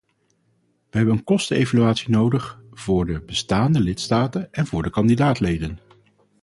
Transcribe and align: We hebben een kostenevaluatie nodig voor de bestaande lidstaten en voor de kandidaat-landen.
We 0.89 0.97
hebben 0.97 1.15
een 1.15 1.23
kostenevaluatie 1.23 2.09
nodig 2.09 2.61
voor 2.71 3.05
de 3.05 3.21
bestaande 3.21 3.79
lidstaten 3.79 4.53
en 4.53 4.65
voor 4.65 4.83
de 4.83 4.89
kandidaat-landen. 4.89 5.79